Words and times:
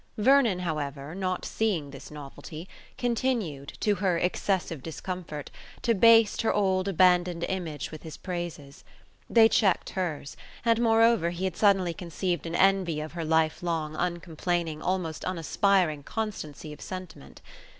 Vernon, 0.17 0.61
however, 0.61 1.13
not 1.13 1.45
seeing 1.45 1.91
this 1.91 2.09
novelty, 2.09 2.67
continued, 2.97 3.73
to 3.79 3.93
her 3.93 4.17
excessive 4.17 4.81
discomfort, 4.81 5.51
to 5.83 5.93
baste 5.93 6.41
her 6.41 6.51
old 6.51 6.87
abandoned 6.87 7.43
image 7.43 7.91
with 7.91 8.01
his 8.01 8.17
praises. 8.17 8.83
They 9.29 9.47
checked 9.47 9.91
hers; 9.91 10.35
and, 10.65 10.81
moreover, 10.81 11.29
he 11.29 11.43
had 11.43 11.55
suddenly 11.55 11.93
conceived 11.93 12.47
an 12.47 12.55
envy 12.55 12.99
of 12.99 13.11
her 13.11 13.23
life 13.23 13.61
long, 13.61 13.95
uncomplaining, 13.95 14.81
almost 14.81 15.23
unaspiring, 15.23 16.01
constancy 16.01 16.73
of 16.73 16.81
sentiment. 16.81 17.39